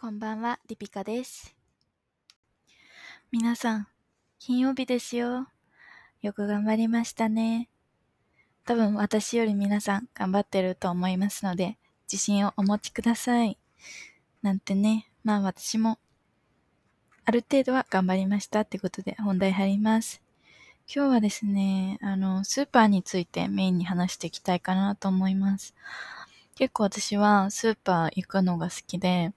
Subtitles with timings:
[0.00, 1.56] こんばんは、リピカです。
[3.32, 3.88] 皆さん、
[4.38, 5.48] 金曜日ですよ。
[6.22, 7.68] よく頑張りましたね。
[8.64, 13.58] 多分私より皆さん頑張ってると思いますので、自信をお持ちください。
[14.40, 15.98] なんてね、まあ私も、
[17.24, 20.22] ある程度は頑張りましたってことで本題入ります。
[20.86, 25.74] 今日はですね、あの、スーパーについてメインに話していきたいかなと思います。
[26.58, 29.32] 結構私はスーパー行くのが好きで、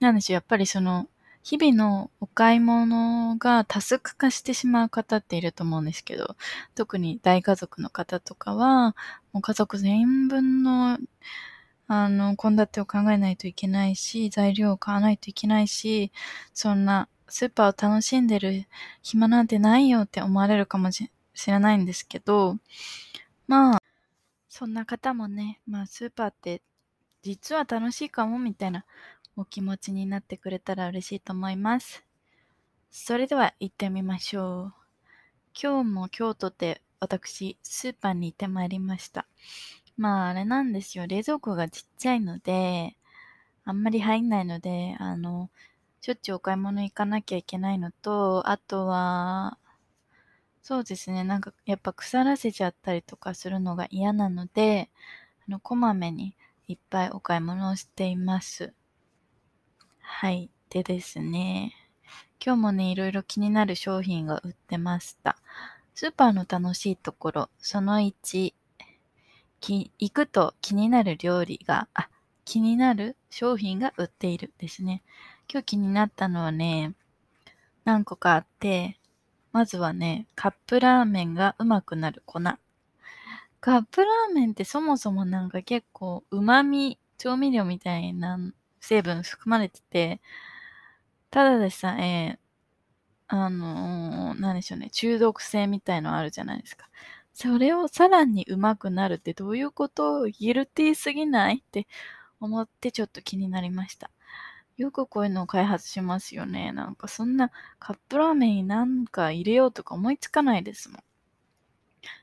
[0.00, 1.08] なんでしょう、やっぱりその、
[1.42, 6.36] 日々のお買い物がタスク化してしまう方っていると思うんですけど、
[6.74, 8.94] 特に大家族の方とかは、
[9.32, 10.98] もう家族全員分の、
[11.86, 16.12] あの、献立を考えないといけないし、材料を買わないといけないし、
[16.52, 18.66] そんなスーパーを楽しんでる
[19.02, 21.10] 暇なんてないよって思われるかもし
[21.46, 22.58] れないんですけど、
[23.46, 23.78] まあ、
[24.58, 26.62] そんな方もね、まあスーパーって
[27.22, 28.84] 実は楽しいかもみたいな
[29.36, 32.04] お気持ちになってくれたら嬉しいと思います。
[32.90, 34.72] それでは行ってみましょう。
[35.62, 39.26] 今日も京都で私、スーパーに行ってまいりました。
[39.96, 41.06] まああれなんですよ。
[41.06, 42.96] 冷蔵庫がちっちゃいので、
[43.64, 45.50] あんまり入んないので、あの、
[46.00, 49.56] しょっちゅうお買い物行かなきゃいけないのと、あとは、
[50.68, 51.24] そうですね。
[51.24, 54.90] なんか、やっぱ腐らせちゃったりとかするのが嫌なので、
[55.48, 58.74] あの、こまめにいっぱいお買い物をしています。
[60.02, 60.50] はい。
[60.68, 61.72] でですね。
[62.44, 65.38] 今日もね、いろいろ気になる商品が売ってました。
[65.94, 68.54] スーパーの楽しいところ、その1、
[69.60, 72.10] き行くと気になる料理が、あ、
[72.44, 75.02] 気になる商品が売っているですね。
[75.50, 76.92] 今日気になったのはね、
[77.86, 78.98] 何個かあって、
[79.52, 82.40] まずはね、カップラーメンがうまくなる粉。
[83.60, 88.38] カップラーメンってそもそもなんか結構旨味、調味料みたいな
[88.80, 90.20] 成分含まれてて、
[91.30, 92.38] ただでさえ、
[93.26, 96.88] あのー、なんでしょうね、中毒性みたいのあるじゃないですか。
[97.34, 100.28] それをさらにうまくなるってどういうこと？
[100.28, 101.58] ギルティーすぎない？
[101.58, 101.86] って
[102.40, 104.10] 思ってちょっと気になりました。
[104.78, 106.72] よくこういうのを開発しますよね。
[106.72, 107.50] なんかそんな
[107.80, 111.02] カップラーメンになんか入れようとか思いつかないですもん。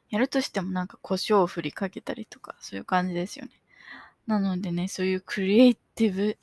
[0.09, 3.51] やるとしてもなんか胡椒を振りかけたりとか、そういう感じですよね。
[4.25, 6.37] なのでね、そういうクリエイティブ、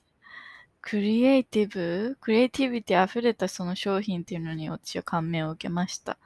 [0.83, 6.19] クリエイティブ、クリエイティビティ溢れたその商品っていうのに私は感銘を受けました。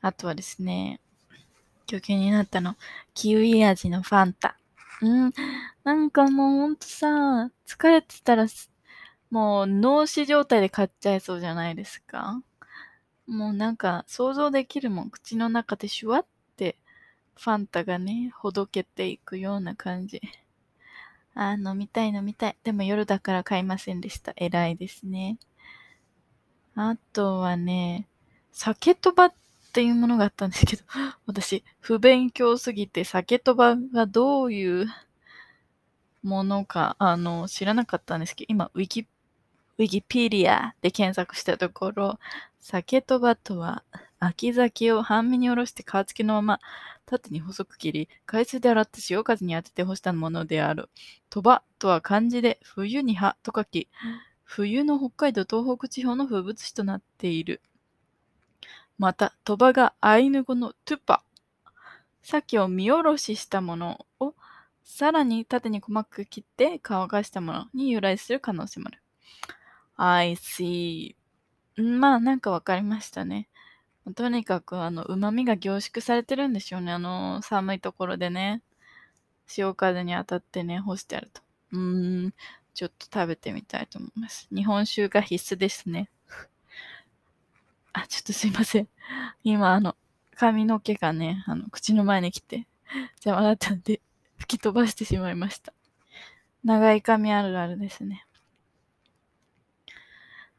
[0.00, 1.00] あとはですね、
[1.88, 2.76] 今日気になったの、
[3.14, 4.58] キウイ味のファンタ。
[5.00, 5.32] うん、
[5.84, 8.46] なんかもうほんとさ、疲れてたら、
[9.30, 12.42] もう脳死状態で買っちゃいそうじゃないですか
[13.26, 15.10] もうなんか想像できるもん。
[15.10, 16.76] 口の中でシュワって
[17.36, 20.20] ファンタがね、ほどけていくような感じ。
[21.34, 22.56] あ、飲みたい飲みたい。
[22.64, 24.32] でも夜だから買いませんでした。
[24.36, 25.38] 偉いですね。
[26.74, 28.08] あとはね、
[28.50, 29.34] 酒とばっ
[29.72, 30.82] ていうものがあったんですけど、
[31.26, 34.86] 私、不勉強すぎて酒とばがどういう
[36.22, 39.06] ものか、あの、知らなかったんですけど、今、ウィキ、
[39.78, 42.18] ウィキペディアで検索したところ、
[42.58, 43.84] 酒とばとは、
[44.18, 46.60] 秋酒を半身におろして皮付きのまま
[47.06, 50.88] 縦に細く切り、海水で洗って潮風に当てて干したものである。
[51.30, 53.88] とばとは漢字で冬に葉と書き、
[54.42, 57.60] 冬の北海道東北地方の風物詩となっている。
[58.98, 61.22] また、とばがアイヌ語のトゥパ。
[62.22, 64.34] 鮭を見おろししたものを
[64.82, 69.02] さらに縦に細く切って乾かしたものに由来する可能性もある。
[69.98, 71.16] I see.
[71.76, 73.48] まあ、なんかわかりましたね。
[74.14, 76.92] とにかく、あの、旨味が凝縮されてるんでしょうね。
[76.92, 78.62] あの、寒いところでね。
[79.46, 81.42] 潮風に当たってね、干してあると。
[81.72, 82.34] うーん、
[82.74, 84.48] ちょっと食べてみたいと思います。
[84.54, 86.10] 日本酒が必須ですね。
[87.92, 88.88] あ、ちょっとすいません。
[89.42, 89.96] 今、あの、
[90.36, 92.66] 髪の毛がね、あの、口の前に来て、
[93.24, 94.00] 邪魔だったんで、
[94.38, 95.72] 吹き飛ばしてしまいました。
[96.62, 98.27] 長い髪あるあるですね。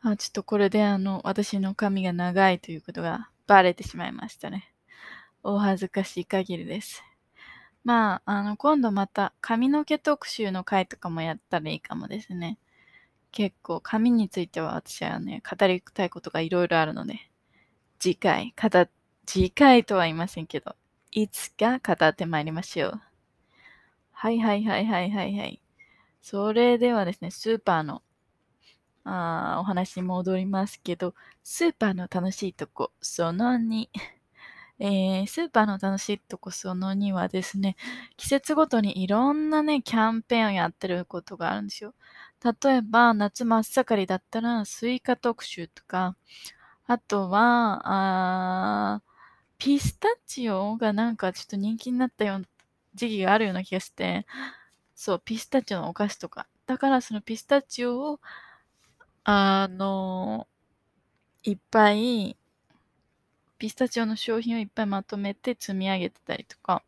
[0.02, 4.74] あ、ちょっとこれであの、私の髪が長いということがバレてしまいましたね。
[5.44, 7.04] お恥ずかしい限りです。
[7.84, 12.58] まあ、あの、今度また髪の毛特集の回とかもやったらいいかもですね。
[13.32, 17.20] 結構髪については私はね、語りたいことがいろいろあるので、
[18.00, 18.88] 次回、語、
[19.26, 20.76] 次回とは言いませんけど、
[21.12, 23.02] いつか語ってまいりましょう。
[24.12, 25.62] はいはいはいはいはいはい。
[26.22, 28.02] それではですね、スーパーの
[29.04, 33.90] あお話に戻りますけど、スーパーの楽しいとこ、その2。
[34.82, 37.76] えー、スーパーの楽しいとこその2はですね、
[38.16, 41.94] 季節ごとにいろんなね、キャンペーンをやってることがあるんですよ。
[42.64, 46.16] 例えば、夏真っ盛りだったら、スイカ特集とか、
[46.88, 47.82] あとは、
[48.96, 49.02] あ
[49.58, 52.46] ピスタチオがなんかちょっと人気になったような
[52.96, 54.26] 時期があるような気がして、
[54.96, 56.48] そう、ピスタチオのお菓子とか。
[56.68, 58.20] だからそのピスタチオを、
[59.32, 60.48] あの、
[61.44, 62.36] いっぱい、
[63.60, 66.84] ピスタチオの商品をいっぱいまとめて積み上げてたりとか、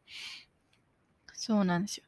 [1.33, 2.03] そうなんですよ。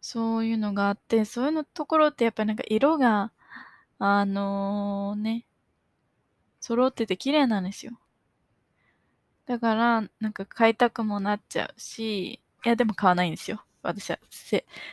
[0.00, 3.32] そういうのがあって、そういうのところってやっぱりなんか色が、
[3.98, 5.44] あのー、ね、
[6.60, 7.98] 揃ってて綺麗なんですよ。
[9.46, 13.64] だから、なんか買いたくもなっちゃうし、いやでも買わないんですよ。
[13.82, 14.20] 私は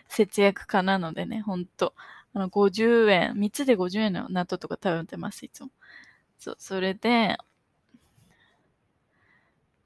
[0.07, 1.93] 節約家なのでね、ほんと。
[2.35, 5.71] あの、50円、3つで50円の納豆とか食べてます、いつも。
[6.39, 7.37] そう、それで、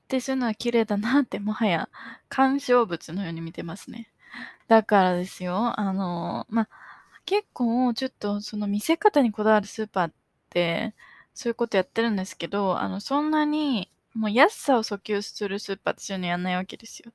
[0.08, 1.90] で、そういうのは綺麗だなって、もはや
[2.30, 4.10] 鑑賞物のように見てますね。
[4.68, 6.70] だからですよ、あの、ま、
[7.26, 10.14] 結構ちょっとその見せ方にこだわるスーパーっ
[10.50, 10.96] て、
[11.36, 17.14] そういうことやってるんですけど、あの、そんなに、もう安さを訴求するスーパーってそういうのやんないわけですよ。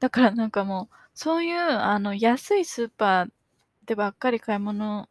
[0.00, 3.30] だからなんかもう、そういう、あの、安いスーパー
[3.88, 5.08] でばっかり買い物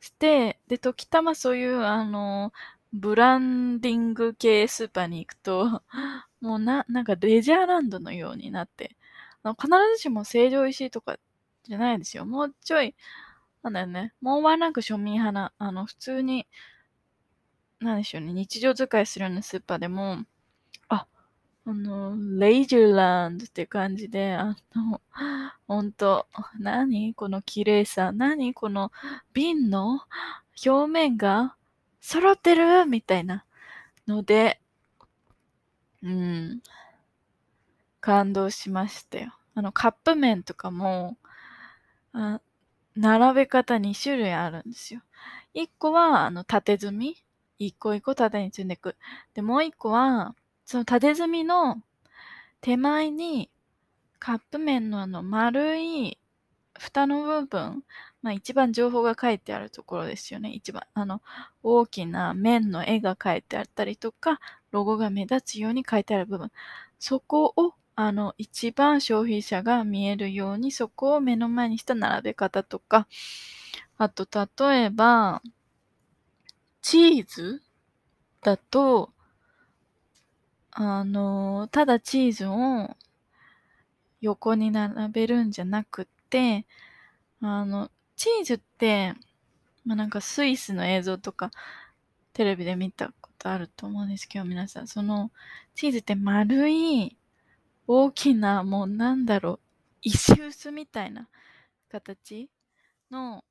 [0.00, 2.52] して、で、時たまそういう、あの、
[2.92, 5.82] ブランディング系スーパーに行くと、
[6.40, 8.96] もうな、なんかレジャーランドのようになって、
[9.42, 11.18] あの必ずしも成城石井とか
[11.64, 12.26] じゃないですよ。
[12.26, 12.94] もうちょい、
[13.62, 14.14] なんだよね。
[14.20, 16.46] もうワンランク庶民派な、あの、普通に、
[17.80, 18.32] なんでしょうね。
[18.32, 20.24] 日常使いするようなスーパーでも、
[21.68, 25.02] あの、レイジュランドって感じで、あの、
[25.66, 26.26] ほんと、
[26.58, 28.10] 何この綺麗さ。
[28.10, 28.90] 何この
[29.34, 30.00] 瓶の
[30.64, 31.56] 表面が
[32.00, 33.44] 揃ってるみたいな
[34.06, 34.62] ので、
[36.02, 36.62] うん、
[38.00, 39.34] 感動しましたよ。
[39.54, 41.18] あの、カップ麺とかも、
[42.14, 42.40] あ
[42.96, 45.02] 並べ方2種類あるんですよ。
[45.52, 47.22] 1個は、あの、縦積み？
[47.58, 48.96] 一個一個縦に積んでいく。
[49.34, 50.34] で、もう1個は、
[50.68, 51.80] その縦積みの
[52.60, 53.48] 手前に
[54.18, 56.18] カップ麺のあの丸い
[56.78, 57.84] 蓋の部分、
[58.20, 60.50] まあ一番情報が書いてあるところですよね。
[60.50, 61.22] 一番、あの、
[61.62, 66.52] 大きな麺の絵が書いてあったりとか、ロゴが目立つように書いてある部分。
[66.98, 73.08] そこを、あの、一番消費者が見えるように、そこを目の前にした並べ方とか、
[73.96, 74.28] あと、
[74.60, 75.40] 例えば、
[76.82, 77.62] チーズ
[78.42, 79.14] だと、
[80.80, 82.96] あの、ただチーズを
[84.20, 86.66] 横に並べるんじゃなくて、
[87.40, 89.14] あの、チーズって、
[89.84, 91.50] まあ、なんかスイスの映像とか
[92.32, 95.32] テレビで見たことあると思うんですけど、皆さん、その
[95.74, 97.16] チーズって丸い
[97.88, 99.60] 大きな、もうなんだろう、
[100.02, 101.28] 石臼みたいな
[101.90, 102.48] 形
[103.10, 103.44] の、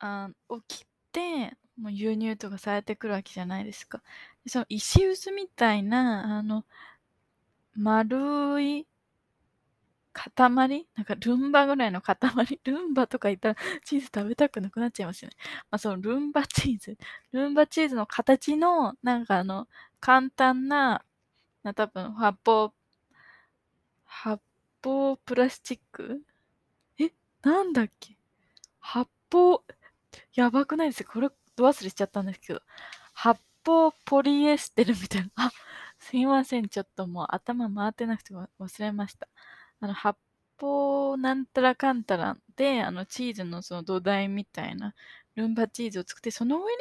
[0.00, 4.02] あを切って、もう輸入とかされてくるわけじゃないですか。
[4.46, 6.64] その石臼みたいな、あの、
[7.76, 8.86] 丸い
[10.12, 10.86] 塊？
[10.94, 12.16] なんかルンバぐらいの塊？
[12.64, 15.36] ルンバとか言ったらチーズ食べたくなくなっちゃいますよね。
[15.72, 16.96] まあそのルンバチーズ。
[17.32, 19.66] ルンバチーズの形の、なんかあの、
[19.98, 21.04] 簡単な、
[21.64, 22.72] な多分発泡、
[24.04, 24.40] 発
[24.84, 26.22] 泡プラスチック？
[27.00, 27.10] え？
[27.42, 28.16] なんだっけ？
[28.78, 29.62] 発泡、
[30.34, 31.14] やばくないですか？
[31.14, 32.62] これ、ど忘れしちゃったんですけど。
[33.12, 35.30] 発泡ポリエステルみたいな。
[35.36, 35.52] あ、
[35.98, 36.68] すいません。
[36.68, 39.28] ちょっともう頭回ってなくて忘れました。
[39.80, 40.18] あの、発
[40.60, 44.94] 泡なんたらかんたらで、あの、チーズのその土台みたいな、
[45.34, 46.78] ルンバチーズを作って、その上に、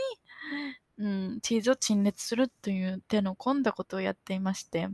[0.98, 4.90] うん、チーズを陳列するという手の込んだことをやっていまして、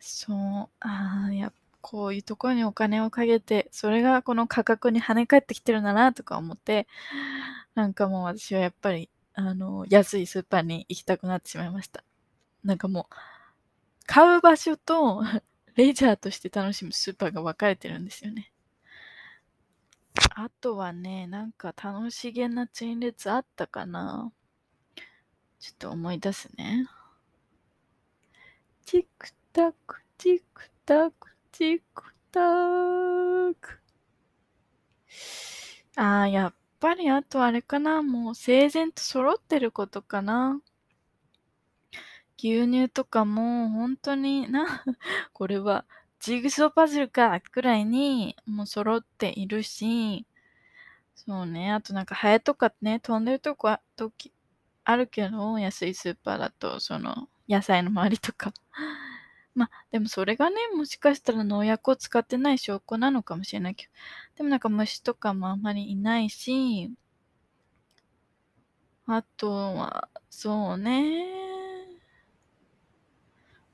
[0.00, 0.36] そう、
[0.80, 1.52] ああ、やっ
[1.88, 6.88] こういうところにお金をかけて、それがこの価格に跳ね返ってきてるんだなとか思って、
[7.76, 12.02] なんかもう私はやっぱり、あの、安いスーパーに行きたくなってしまいました。
[12.64, 13.14] なんかもう、
[14.04, 15.22] 買う場所と
[15.76, 18.50] レジャーとして楽しむスーパーが分かれてるんですよね。
[20.34, 24.32] あとはね、なんか楽しげな陳列あったかな
[25.60, 26.88] ちょっと思い出すね。
[28.84, 32.40] チクタク、チクタク、チクタ
[33.58, 33.80] ク。
[35.96, 38.02] ああ、やっぱりあとあれかな。
[38.02, 40.60] もう整然と揃ってることかな。
[42.38, 44.84] 牛乳とかも本当にな、
[45.32, 45.86] これは
[46.20, 50.26] ジグソーパズルかくらいにもう揃っているし、
[51.14, 54.30] そうね、あとなんかハエとかね、飛んでるとこあ時
[54.84, 58.52] あるけど、安いスーパーだと、その、野菜の周りとか。
[59.56, 63.90] まあ、でもそれがね、もしかしたら農薬を使ってない証拠なのかもしれないけど、
[64.36, 66.92] でもなんか虫とかもあんまりいないし、
[69.06, 71.26] あとは、そうね。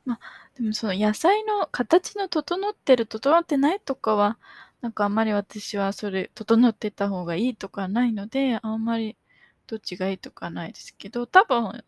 [0.04, 0.20] まあ、
[0.56, 4.38] でもその野菜の形の整ってる、整ってないとかは、
[4.80, 9.16] なんかあんまり私はそれ、整ってた方がいいとかないので、あんまり
[9.66, 11.84] どっちがいいとかないですけど、多分、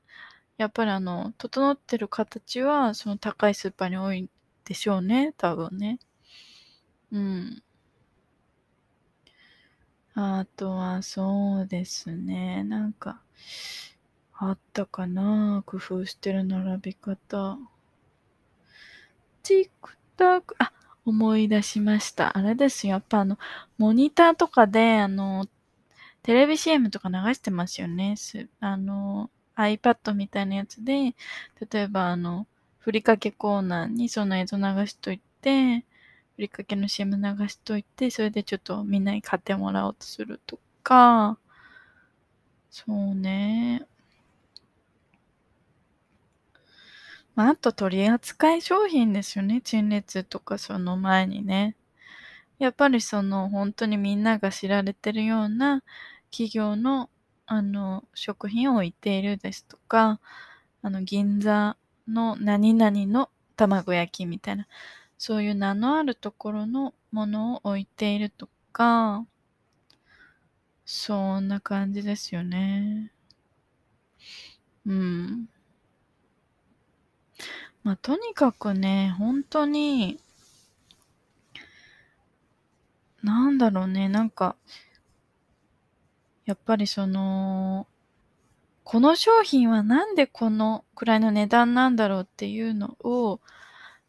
[0.57, 4.29] やっぱりあの、整ってる形は、その高いスーパーに多い
[4.65, 5.99] でしょうね、多分ね。
[7.13, 7.63] うん。
[10.15, 12.63] あとは、そうですね。
[12.65, 13.21] なんか、
[14.35, 17.59] あったかな工夫してる並び方。
[19.43, 20.73] チクタク、あ、
[21.05, 22.37] 思い出しました。
[22.37, 22.93] あれですよ。
[22.93, 23.39] やっぱあの、
[23.79, 25.47] モニターとかで、あの、
[26.23, 28.17] テレビ CM とか流してますよね。
[28.17, 31.15] すあの、iPad みたいなやつで、
[31.71, 32.47] 例えばあの、
[32.79, 35.85] ふりかけコーナーにその映像流しといて、
[36.37, 41.39] ふりかけの CM 流しといて、それでちょっとみんなに買ってもらおうとするとか、
[42.71, 43.87] そうね。
[47.35, 49.61] まあ、あと取り扱い商品ですよね。
[49.61, 51.77] 陳列とかその前にね。
[52.59, 55.83] やっぱりその本当にみんなが知られてるような
[56.31, 57.11] 企業の
[57.47, 60.21] あの食品を置いているですとか、
[60.83, 61.77] あの銀座
[62.09, 64.67] の何々の卵焼きみたいな、
[65.19, 69.27] そういう名のあるところのものを置いているとか、
[70.85, 73.11] そんな感じですよね。
[74.87, 75.49] うん。
[77.83, 80.19] まあ、とにかくね、本当に、
[83.23, 84.57] なんだろうね、なんか、
[86.47, 87.87] やっぱりその、
[88.85, 93.41] この商品はなんでこのくらいの値段なんだろうっていうのを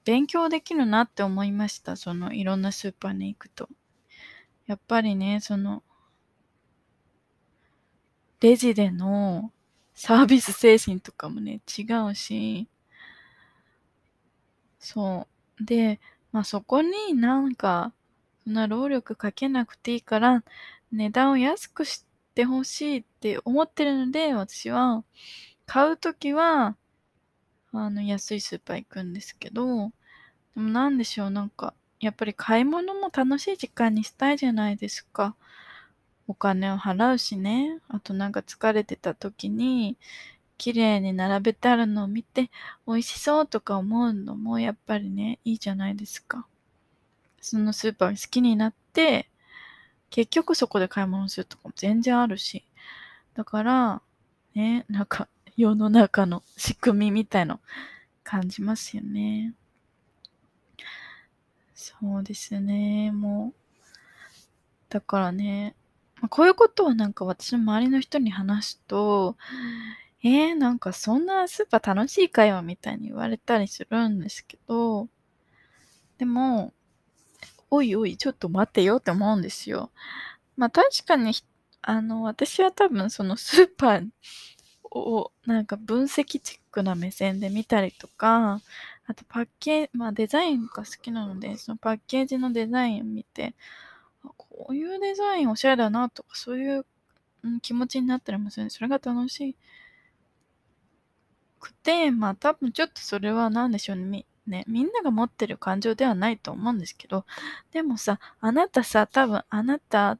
[0.05, 1.95] 勉強できるなって思いました。
[1.95, 3.69] そのいろんなスーパーに行くと。
[4.67, 5.83] やっぱりね、その、
[8.39, 9.51] レジでの
[9.93, 12.69] サービス精神とかもね、違うし、
[14.79, 15.27] そ
[15.59, 15.65] う。
[15.65, 15.99] で、
[16.31, 17.93] まあそこになんか、
[18.43, 20.43] そんな労力かけなくていいから、
[20.91, 22.04] 値段を安くし
[22.35, 25.03] てほしいって思ってるので、私は、
[25.65, 26.75] 買うときは、
[27.71, 29.91] あの、安いスーパー行くんですけど、
[30.55, 35.35] でもなんでしょう、なんか、やっぱり買い物も楽しい時間にしたいじゃないですか。
[36.27, 37.79] お金を払うしね。
[37.87, 39.97] あとなんか疲れてた時に、
[40.57, 42.49] 綺麗に並べてあるのを見て、
[42.87, 46.45] 美味しそうとか思うのもやっぱりね、いいじゃないですか。
[47.41, 49.29] そのスーパー好きになって、
[50.09, 52.65] 結局そこで買い物するとかも全然あるし。
[53.33, 54.01] だから、
[54.53, 57.59] ね、なんか 世の中の仕組みみたいの
[58.23, 59.53] 感じますよね。
[61.73, 63.59] そうですね、もう。
[64.89, 65.75] だからね、
[66.21, 69.37] まあこういうことはなんか私の周りの人に話すと、
[70.23, 75.07] えー、なんかそんなスーパー楽しいかよみたいに言われたりするんですけど、
[76.17, 76.73] でも、
[77.75, 79.91] おいおい、ちょっと待ってよって思うんですよ。
[80.57, 81.33] まあ確かに、
[81.81, 84.09] あの、私は多分そのスーパー
[84.91, 88.61] をなんか分析チックな目線で見たりとか、
[89.07, 93.55] あとパッケージ、まあデザインが好きなので、そのパッケージのデザインを見て、
[94.37, 96.85] こういうデザインおしゃれだなとか、そういう、
[97.43, 99.55] うん、気持ちになったりもするんで、それが楽し
[101.59, 104.25] くて、まあ多分ちょっとそれは何でしょうね。
[104.47, 107.25] ね、みんなが持ってる感情ではないと思うんですけど、
[107.71, 110.19] でもさ、あなたさ、多分あなた、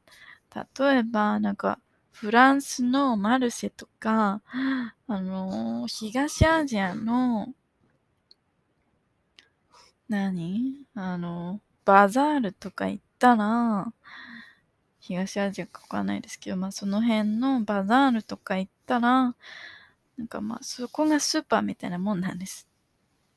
[0.78, 1.78] 例えばなんか、
[2.12, 4.40] フランスのマルセとか、
[5.06, 7.52] あのー、東アジアの、
[10.08, 10.86] 何？
[10.94, 13.92] あの、バザールとか行ったら、
[14.98, 19.34] 東アジアかわかんないですけど、まあその辺のバザールとか行ったら、
[20.16, 22.66] なんかまあそこがスーパーみたいなもんなんです。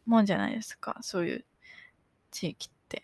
[0.10, 0.98] もんじゃないですか。
[1.02, 1.46] そういう
[2.32, 3.04] 地域って。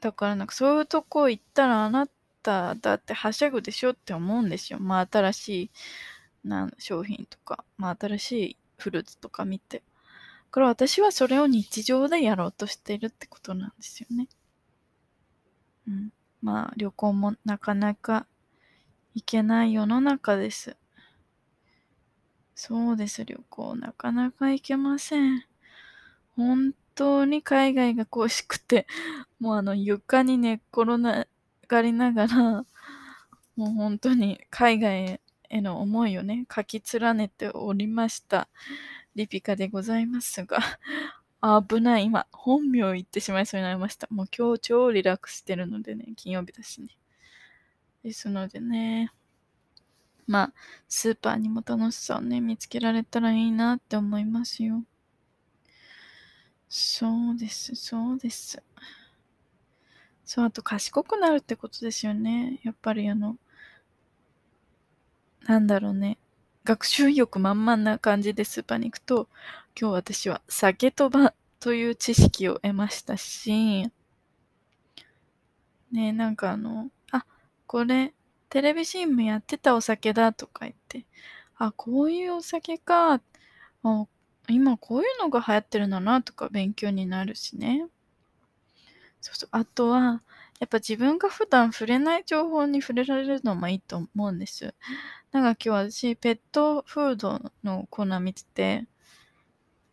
[0.00, 2.06] だからなんかそういうとこ行ったらあな
[2.42, 4.78] ただってはしゃぐでしょって思うんですよ。
[4.80, 5.70] まあ新しい
[6.44, 9.78] なん商品とか、まあ新しいフルーツとか見て。
[9.78, 9.84] だ
[10.52, 14.28] から私はそれを日常でやろうとしているってことなんですよね。
[15.86, 16.10] うん。
[16.40, 18.26] まあ旅行もなかなか
[19.14, 20.77] 行けない世の中です。
[22.60, 25.44] そうです、旅行なかなか行けません。
[26.34, 28.88] 本当に海外が恋しくて、
[29.38, 31.26] もうあの床に寝っ転
[31.68, 32.66] がりながら、
[33.54, 38.48] もう本当に海外への思いをね、書き連ねておりました。
[39.14, 40.58] リピカでございますが、
[41.40, 42.06] 危ない。
[42.06, 44.08] 今、本名言ってしまいそうになりました。
[44.10, 46.88] もう今日超リラックスしてるのでね、金曜日だしね。
[48.02, 49.12] ですのでね、
[50.28, 50.52] まあ、
[50.88, 54.84] スーパーにも楽しさをね、見つけられたらいいなって思いますよ。
[56.68, 58.62] そうです、そうです。
[60.24, 62.60] そう、あと賢くなるってことですよね。
[62.62, 63.36] やっぱりあの、
[65.48, 66.16] なんだろうね。
[66.64, 69.28] 学習意欲満々な感じでスーパーに行くと、
[69.80, 73.90] 今日私は酒とばという知識を得ましたし、
[75.92, 77.24] ねなんかあの、あ、
[77.66, 78.12] これ、
[78.50, 81.04] テレビ CM やってたお酒だとか言って、
[81.56, 83.20] あ、こういうお酒か、
[83.82, 84.06] あ
[84.48, 87.86] 今こういうのが流行ってるんだなとか勉強になるしね。
[89.20, 89.48] そうそう。
[89.52, 90.22] あとは、
[90.60, 94.74] やっぱ自分が普段触れない情報に触れられるのもいいと思うんです。
[95.32, 98.86] なんか今日私、ペットフードのコーナー見てて、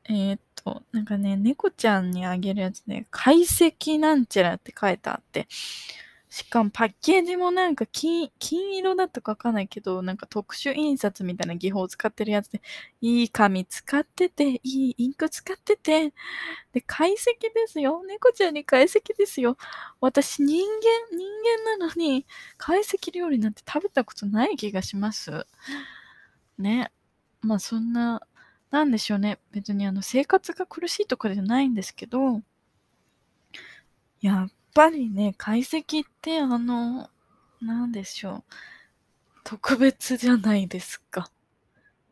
[0.06, 5.48] えー、っと、なんかね、猫ちゃんにあげるやつで、解析なんちゃらって書いてあって、
[6.36, 12.62] しかもパッケージもなんか金、金色だったかわかんないけど、なんか特殊印刷みたいな技法を使ってるやつで、
[13.00, 16.14] いい紙使ってて、いいインク使ってて、
[16.74, 17.16] で、解析
[17.54, 18.04] ですよ。
[18.06, 19.56] 猫ちゃんに解析ですよ。
[20.02, 20.62] 私人
[21.12, 21.26] 間、人
[21.70, 22.26] 間なのに、
[22.58, 25.48] 解析料理なんて食べたことない気がします。
[26.58, 26.92] ね。
[27.42, 28.22] まあそんな、
[28.72, 29.40] なんでしょうね。
[29.52, 32.40] 別にあの生活が苦しいとかじゃないんですけど、
[34.22, 37.10] いやぱりね、解析ってあの、
[37.62, 38.54] なんでしょう。
[39.46, 41.32] 特別じゃないですか。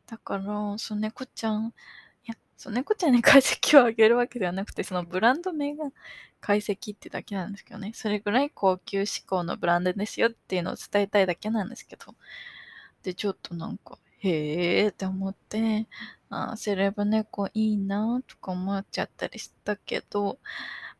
[0.07, 5.91] だから、その猫ちゃん、いや、その猫ちゃんに 解析をあげるわけではなくて、そのブランド名が
[6.39, 7.91] 解析ってだけなんですけどね。
[7.93, 12.15] それぐらい高級志向のブランドですよっていうのを伝えたいだけなんですけど。
[13.03, 15.87] で、ちょっとなんか、へーって思って、
[16.29, 20.39] あセレブ猫いいなとか思っちゃったりしたけど、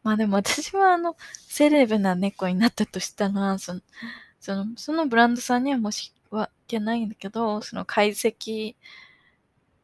[0.04, 1.16] まあでも私はあの、
[1.48, 3.82] セレブな猫になったとしたら、その、
[4.40, 8.76] その、そのブランドさんには申し訳ないんだけど、その懐石、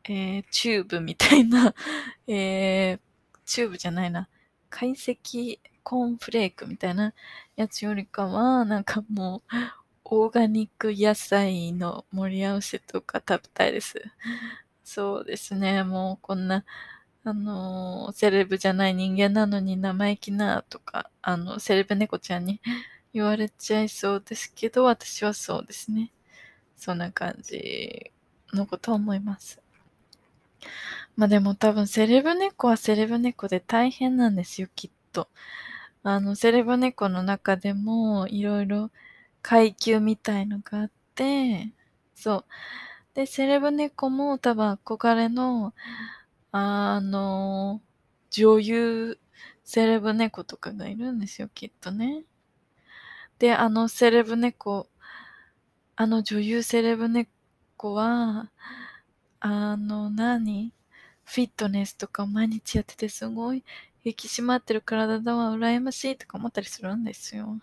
[0.06, 1.74] えー、チューブみたいな、
[2.28, 3.00] えー、
[3.46, 4.28] チューブじゃないな、
[4.70, 7.14] 懐石コーンフレークみたいな
[7.56, 9.56] やつよりかは、なんかもう、
[10.06, 14.04] オーガニック野菜の盛り合わせとか食べたいです。
[14.84, 16.66] そうですね、もうこんな、
[17.30, 22.60] あの、セレブじゃない人間なのに生意気なとか、あの、セレブ猫ちゃんに
[23.14, 26.12] 言われちゃいそうですけど、私はそうですね。
[26.78, 28.12] そんな感じ
[28.54, 29.62] のことを思います。
[31.16, 35.30] まあでも多分セレブ猫はセレブ猫で大変なんですよ、きっと。
[36.04, 38.90] あの、セレブ猫の中でもいろいろ
[39.42, 41.72] 階級みたいのがあって、
[42.16, 42.46] そう。
[43.14, 45.74] で、セレブ猫も多分憧れの、
[46.52, 47.82] あの、
[48.32, 49.20] 女優
[49.64, 52.24] セレブ猫とかがいるんですよ、きっとね。
[53.40, 54.88] で、あのセレブ猫、
[55.96, 58.50] あの女優セレブ猫は、
[59.40, 60.74] あの何、
[61.26, 63.64] フィットネスとか毎日やっててすごい
[64.04, 67.60] 引き締まってる体だわ、羨ましいとか思ったりするんですよ。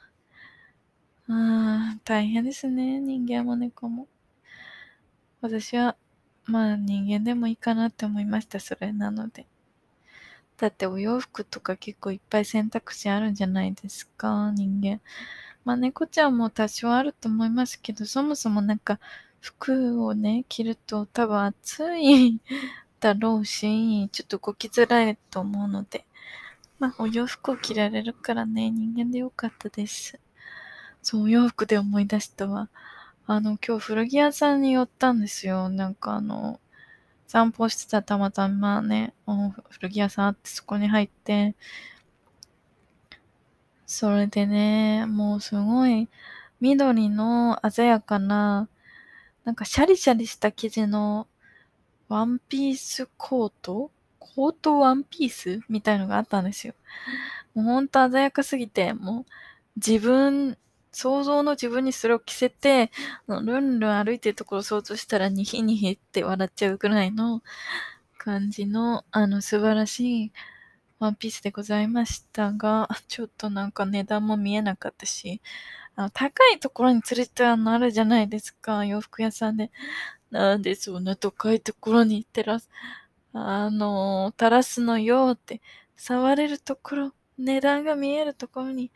[1.29, 4.07] ああ、大変ですね、人間も猫も。
[5.41, 5.97] 私は
[6.47, 9.47] まあ人間でもいいかなって思いました、それなので。
[10.57, 15.01] だってお洋服とか結構いっぱい選択肢あるんじゃないですか、人間。
[15.65, 19.01] まあ猫ちゃんも多少あると思いますけど、そもそもなんか
[19.41, 22.41] 服をね、着ると多分暑い
[23.01, 26.07] だろうし、ちょっと動きづらいと思うので、
[26.79, 30.19] まあお洋服を着られるからね、人間でよかったです。
[31.03, 32.69] そう、お洋服で思い出したわ。
[33.29, 35.69] あの、今日古着屋さんに寄ったんですよ。
[35.69, 36.61] なんかあの、
[37.27, 39.15] 散歩してたたまたまね、
[39.71, 41.57] 古着屋さんあってそこに入って、
[43.85, 46.09] それでね、もうすごい
[46.61, 48.69] 緑の鮮やかな、
[49.45, 51.27] なんかシャリシャリした生地の
[52.09, 53.91] ワンピースコート？
[54.21, 55.63] コートワンピース？
[55.69, 56.75] みたいのがあったんですよ。
[57.55, 59.33] もうほんと鮮やかすぎて、もう
[59.77, 60.57] 自分
[60.97, 62.91] 想像の自分にそれを着せて、
[63.29, 67.43] ルンルン歩いてるところを想像したらニヒニヒって笑っちゃうくらいの
[68.19, 70.33] 感じの、あの、素晴らしい
[70.99, 75.43] ワンピースでございましたが、ちょっとなんか値段も見えなかったし、
[75.97, 79.71] あの、高いところに連れてあの、あるじゃないですか、洋服屋さんで。
[80.31, 82.71] なんでそんな高いところに照らす、
[83.35, 85.61] あの、垂らすのよって、
[85.97, 88.93] 触れるところ、値段が見えるところに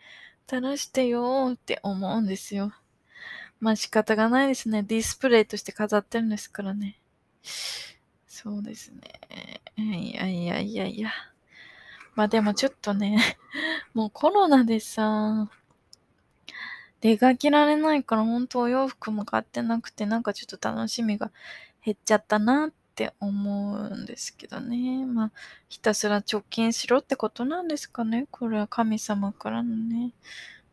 [0.51, 2.73] 垂らしてよって思うんですよ。
[3.61, 4.83] まあ仕方がないですね。
[4.83, 6.99] ディスプレイとして飾ってるんですからね。
[8.27, 9.61] そうですね。
[9.77, 11.13] いやいやいやいや。
[12.17, 13.39] まあでもちょっとね、
[13.95, 15.49] もうコロナでさ、
[17.01, 21.31] 出かけられないから本当お洋服も買ってなくてなんかちょっと楽しみが
[21.85, 25.07] 減っちゃったなっって思うんですけどね。
[25.07, 25.31] まあ
[25.71, 28.27] ひたすら貯金しろってことなんですかね。
[28.31, 30.13] これは神様からのね。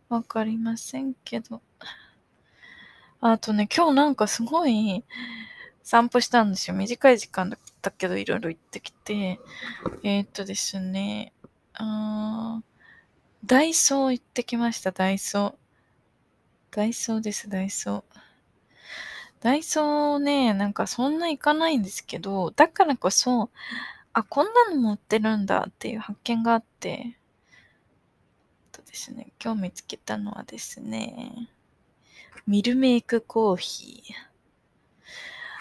[0.09, 1.61] わかりませんけど。
[3.21, 5.05] あとね、今日なんかすごい
[5.83, 6.75] 散歩したんですよ。
[6.75, 9.39] 短い時間だったけどいろいろ行ってきて。
[10.03, 11.31] えー、っとですね、
[11.75, 12.61] あ
[13.45, 15.55] ダイソー行ってきました、ダイソー。
[16.71, 18.26] ダイソーです、ダイソー。
[19.39, 23.49] ダイソーね、なんかそんな行かないんですけど、だからこそ、
[24.13, 27.17] あ、こんなのも売ってるんだっていう発見があって、
[28.71, 31.49] とですね、今日見つけたのはですね、
[32.47, 34.27] ミルメイクコーヒー。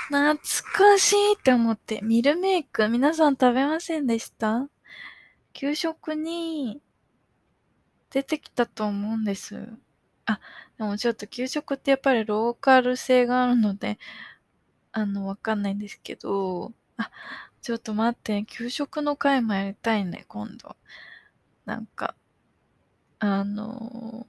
[0.08, 0.38] 懐
[0.72, 4.68] かしいって思って、ミルメイク皆さん食べませんでした？
[5.52, 6.80] 給食に
[8.10, 9.68] 出てきたと思うんです。
[10.26, 10.40] あ、
[10.78, 13.98] でもちょっと給食ってやっぱりローカル性があるので、
[14.92, 17.10] あの、わかんないんですけど、あ、
[17.62, 20.76] ちょっと待って、給食の回もやりたいね、今度。
[21.66, 22.16] なんか、
[23.18, 24.26] あの、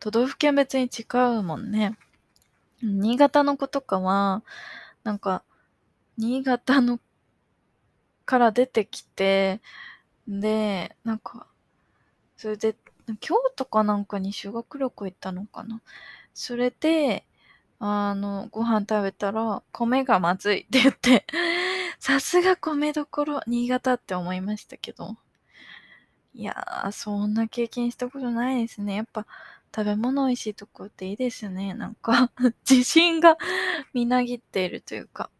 [0.00, 1.04] 都道府県別に違
[1.38, 1.96] うもんね。
[2.82, 4.42] 新潟の子とかは、
[5.04, 5.44] なんか、
[6.18, 7.00] 新潟の
[8.24, 9.60] から出てきて、
[10.28, 11.46] で、なんか、
[12.36, 12.76] それで
[13.20, 15.80] 京都かなんかに修学旅行行ったのかな。
[16.34, 17.24] それで、
[17.80, 21.26] あの、ご飯食べたら、米がまずいって言って、
[21.98, 25.16] さすが米どころ、新潟って思いましたけど。
[26.34, 28.96] いやー、そんな経験したことないですね。
[28.96, 29.26] やっぱ、
[29.74, 31.74] 食べ物美味しいとこっていいですね。
[31.74, 32.30] なんか
[32.68, 33.38] 自信が
[33.94, 35.30] みなぎっているというか。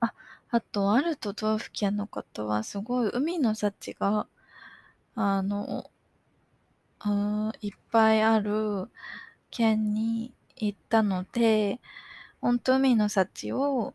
[0.00, 0.12] あ、
[0.50, 4.26] あと、ある都道府県の方は、すごい海の幸が、
[5.16, 5.90] あの、
[7.04, 8.88] あいっぱいある
[9.50, 11.80] 県に行ったので、
[12.40, 13.94] 本当海の幸を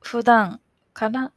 [0.00, 0.60] 普段
[0.94, 1.32] から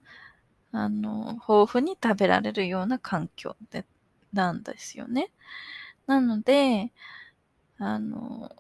[0.73, 3.85] あの豊富に食べられるような環境で
[4.33, 5.31] なんですよね。
[6.07, 6.91] なので、
[7.79, 8.51] あの、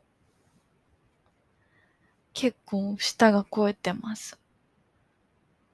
[2.33, 4.37] 結構舌が肥えてます。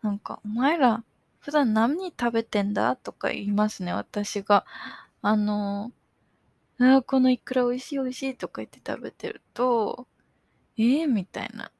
[0.01, 1.03] なんか、お前ら
[1.39, 2.95] 普段何食べてんだ？
[2.95, 4.65] とか言いますね、私が。
[5.21, 5.91] あの、
[6.79, 10.07] ああ、このイクラ美味しい美味しいとか言って食べてると、
[10.77, 11.71] ええー、みたいな。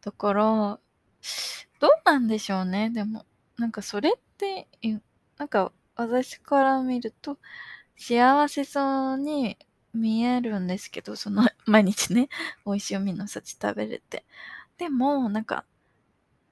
[0.00, 0.44] だから、
[1.80, 2.90] どうなんでしょうね。
[2.90, 3.26] でも、
[3.58, 4.68] なんかそれって、
[5.36, 7.38] なんか私から見ると、
[7.98, 9.58] 幸せそうに
[9.94, 12.28] 見えるんですけど、その、 毎日ね、
[12.64, 14.24] 美味しい海の幸食べれて。
[14.78, 15.64] でも、なんか、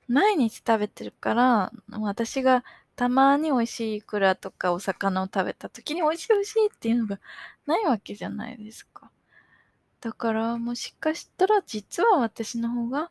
[0.09, 2.65] 毎日食べてるから、私が
[2.97, 7.21] たまに美味しいイクラとかお魚を食べた時に美味しい美味しいっていうのが
[7.67, 9.11] ないわけじゃないですか。
[10.01, 13.11] だからもしかしたら実は私の方が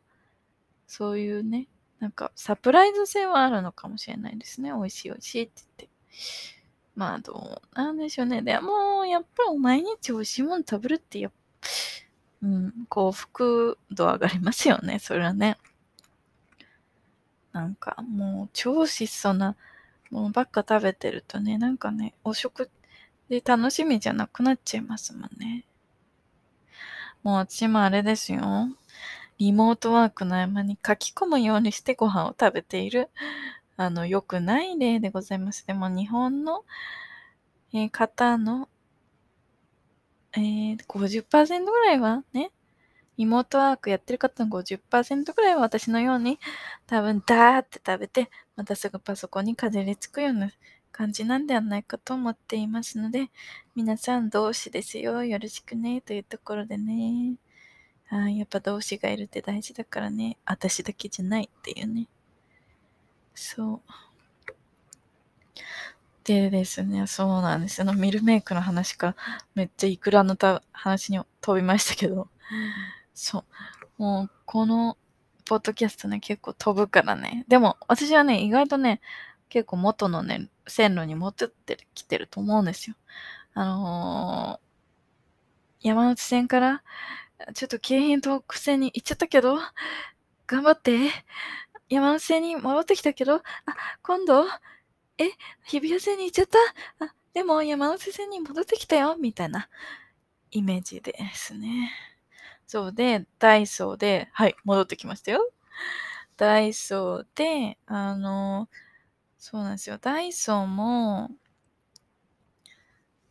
[0.86, 1.66] そういうね、
[1.98, 4.70] なんかサプライズ性はあるのかもしれないですね。
[4.70, 5.88] 美味しい美味しいって言って。
[6.94, 8.42] まあどうなんでしょうね。
[8.42, 11.68] でもやっぱり毎日美味しいもの食べるってやっぱ、
[12.42, 14.98] うん、幸福度上がりますよね。
[15.00, 15.58] それはね。
[17.52, 19.56] なんかもう超質素な
[20.10, 22.70] ものばっか食べてるとね、なんかね、お食
[23.28, 25.64] で楽しみじゃなくなっちゃいますもんね。
[27.22, 28.68] もう私もあれですよ。
[29.38, 33.08] リモートワークの合間に書き込むようにしてご飯を食べている、
[33.76, 35.66] あの、良くない例でございます。
[35.66, 36.64] でも日本の、
[37.72, 38.68] えー、方の、
[40.36, 42.52] えー、50%ぐらいはね、
[43.16, 46.38] リモートワークやってる方の50%ぐらいは私のように
[46.86, 50.50] 多分ダーって食べて、またすぐパソコンにかじりつくような
[50.96, 53.28] 感じなんではないかと思っていますので、
[53.74, 55.24] 皆さん同志ですよ。
[55.24, 56.00] よろしくね。
[56.00, 57.34] というところでね。
[58.10, 60.36] あやっぱ同志がいるって大事だからね。
[60.44, 62.06] 私だけじゃないっていうね。
[63.34, 63.90] そう。
[66.22, 67.92] でですね、そうなんですよ。
[67.92, 69.16] ミルメイクの話か
[69.56, 72.28] めっちゃイクラのた話に飛びましたけど、
[73.14, 73.40] そ
[73.98, 74.02] う。
[74.02, 74.96] もう、この、
[75.44, 77.44] ポッドキャストね、結構飛ぶからね。
[77.48, 79.00] でも、私はね、意外とね、
[79.48, 82.96] 結構元のね、線路に戻ってきてると思うんですよ。
[83.54, 86.82] あのー、山手線から、
[87.54, 89.58] ちょっと京浜東北線に行っちゃったけど、
[90.46, 91.10] 頑張って。
[91.90, 93.42] 山手線に戻ってきたけど、あ、
[94.02, 94.46] 今度、
[95.18, 95.30] え、
[95.64, 96.58] 日比谷線に行っちゃった？
[97.04, 99.68] あ、でも山手線に戻ってきたよ、みたいな
[100.50, 101.92] イメージですね。
[102.66, 105.52] そうで、ダイソーで、はい、戻ってきましたよ。
[106.36, 108.68] ダイソーで、あの、
[109.46, 109.98] そうなんですよ。
[109.98, 111.30] ダイソーも、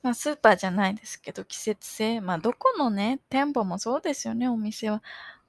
[0.04, 2.22] まあ、スーパーじゃないですけど、季節性。
[2.22, 5.02] まあ、どこのね、店舗もそうですよね、お店は。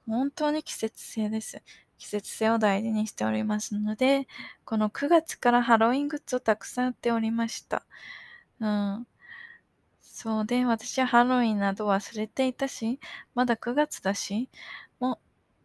[0.07, 1.61] 本当に季節性です。
[1.99, 4.27] 季節性を大事にしておりますので、
[4.65, 7.85] この9月からハロウィングッズをたくさん売っておりました。
[8.59, 9.07] うん。
[10.01, 12.99] そうで、私はハロウィンなど忘れていたし、
[13.35, 14.49] まだ9月だし、
[14.99, 15.19] も、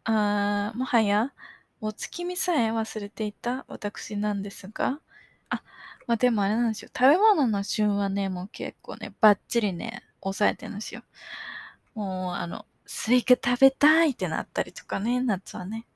[0.04, 1.32] あもはや、
[1.80, 5.00] お月見さえ忘れていた私なんですが、
[5.48, 5.62] あ、
[6.06, 6.90] まあ、でもあれなんですよ。
[6.96, 11.02] 食べ物の旬はね、もう結構ね、バッチリね、抑えてるんですよ。
[11.94, 15.86] もう、あの、スイカ食べたいってなったりとかね、夏はね。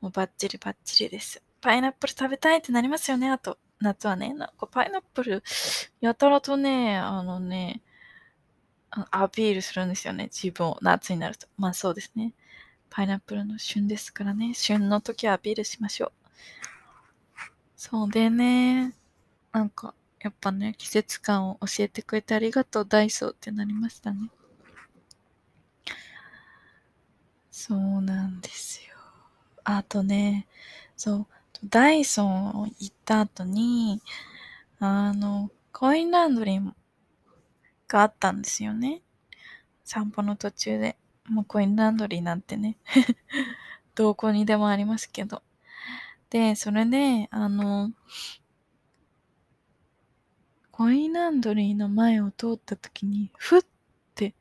[0.00, 1.42] もうバッチリバッチリです。
[1.60, 3.58] パイナップル食べたいってなりますよね、あと。
[3.80, 4.34] 夏はね。
[4.34, 5.42] なんかパイナップル、
[6.00, 7.82] やたらとね、あのね、
[9.10, 10.78] アピールするんですよね、自分を。
[10.82, 11.46] 夏になると。
[11.56, 12.34] まあそうですね。
[12.96, 14.54] パイナップルの旬ですからね。
[14.54, 16.12] 旬の時はアピールしましょう。
[17.76, 18.94] そうでね、
[19.50, 24.30] なんか、やっぱね、季節感を教えてくれてありがとう、ダイソーってなりましたね。
[27.50, 28.94] そうなんですよ。
[29.64, 30.46] あとね、
[30.96, 31.26] そう、
[31.64, 34.02] ダイソン行った後に、
[34.78, 36.72] あの、コインランドリー
[37.88, 39.02] があったんですよね。
[39.82, 40.96] 散歩の途中で。
[41.28, 42.76] もうコインランドリーなんてね
[43.94, 45.42] どこにでもありますけど。
[46.30, 47.92] で、それで、あの、
[50.72, 53.62] コインランドリーの前を通った時に、ふっ
[54.16, 54.34] て、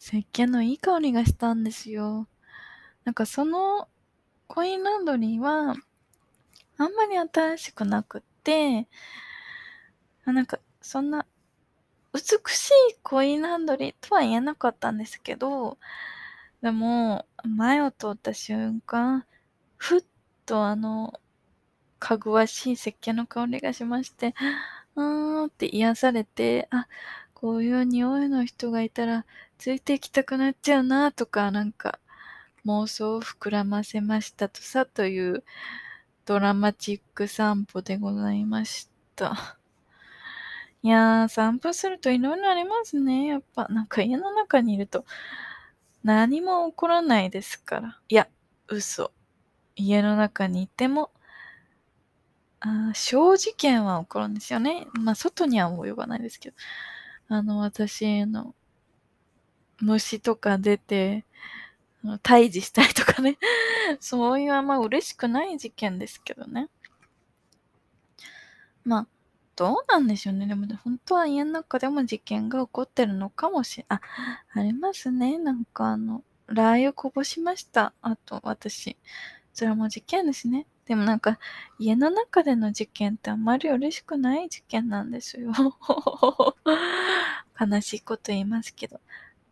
[0.00, 2.26] 石鹸のいい香りがしたんですよ。
[3.04, 3.88] なんかその
[4.48, 5.76] コインランドリーは、
[6.78, 8.88] あんまり新しくなくって、
[10.24, 11.24] なんか、そんな、
[12.16, 15.78] 美しいコインランドリーとは言えなかったんですけど、
[16.62, 19.26] でも、前を通った瞬間、
[19.76, 20.04] ふっ
[20.46, 21.20] とあの、
[21.98, 24.34] かぐわしい石鹸の香りがしまして、
[24.96, 26.88] うーんって癒されて、あ、
[27.34, 29.26] こういう匂いの人がいたら、
[29.58, 31.98] ついていきたくなっちゃうなとか、なんか、
[32.66, 35.44] 妄想を膨らませましたとさという
[36.26, 39.55] ドラマチック散歩でございました。
[40.86, 43.26] いやー、散歩するといろいろありますね。
[43.26, 45.04] やっぱ、なんか家の中にいると
[46.04, 48.00] 何も起こらないですから。
[48.08, 48.28] いや、
[48.68, 49.10] 嘘。
[49.74, 51.10] 家の中にいても、
[52.60, 54.86] あ小事件は起こるんですよね。
[54.92, 56.56] まあ、外には及ばないですけど。
[57.30, 58.54] あの、私の、
[59.80, 61.24] 虫とか出て、
[62.22, 63.38] 退治したりとかね
[63.98, 66.68] そういうあんま嬉しくない事件ですけどね。
[68.84, 69.06] まあ、
[69.56, 70.46] どうなんでしょうね。
[70.46, 74.00] でも、本当は家の中でも事件が起こってるのかもしれ、あ、
[74.54, 75.38] ありますね。
[75.38, 77.94] なんかあの、ラー油こぼしました。
[78.02, 78.96] あと、私。
[79.54, 80.66] それも事件ですね。
[80.84, 81.38] でもなんか、
[81.78, 85.52] 家の中での事件ってあんまり嬉しくない事件なんですよ。
[87.58, 89.00] 悲しいこと言いますけど。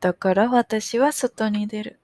[0.01, 1.99] だから私は外に出る。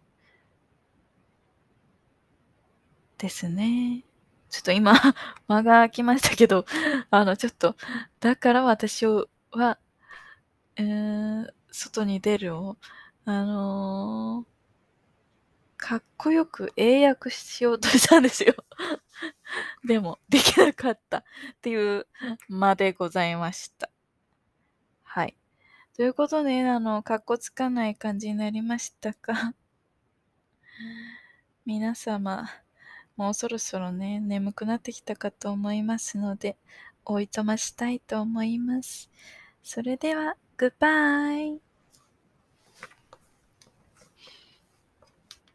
[3.18, 4.04] ですね。
[4.50, 4.92] ちょっと今、
[5.48, 6.66] 間が空きましたけど、
[7.10, 7.76] あの、ちょっと、
[8.20, 9.78] だから私は、
[10.76, 12.76] えー、外に出るを、
[13.24, 14.50] あのー、
[15.76, 18.54] かっこよく英訳しようとしたんですよ。
[19.84, 21.24] でも、できなかったっ
[21.62, 22.06] ていう
[22.48, 23.90] 間でございました。
[25.04, 25.36] はい。
[25.96, 29.54] ということで、あの、かっこつかない感じになりましたか？
[31.66, 32.48] 皆様、
[33.20, 36.56] もうそろそろね、眠くなってきたかと思いますので、
[37.04, 39.10] おいとましたいと思います。
[39.62, 41.69] それでは、グッバイ